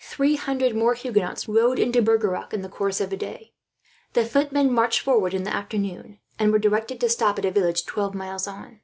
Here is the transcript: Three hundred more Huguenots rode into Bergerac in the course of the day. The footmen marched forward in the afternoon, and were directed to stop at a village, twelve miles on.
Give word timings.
Three 0.00 0.34
hundred 0.34 0.74
more 0.74 0.94
Huguenots 0.94 1.46
rode 1.46 1.78
into 1.78 2.02
Bergerac 2.02 2.52
in 2.52 2.60
the 2.62 2.68
course 2.68 3.00
of 3.00 3.08
the 3.08 3.16
day. 3.16 3.52
The 4.14 4.24
footmen 4.24 4.72
marched 4.72 4.98
forward 4.98 5.32
in 5.32 5.44
the 5.44 5.54
afternoon, 5.54 6.18
and 6.40 6.50
were 6.50 6.58
directed 6.58 7.00
to 7.02 7.08
stop 7.08 7.38
at 7.38 7.44
a 7.44 7.52
village, 7.52 7.86
twelve 7.86 8.12
miles 8.12 8.48
on. 8.48 8.80